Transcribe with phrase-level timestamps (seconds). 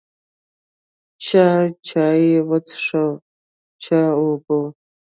[1.25, 1.45] چا
[1.87, 3.05] چای وڅښو،
[3.83, 4.59] چا اوبه.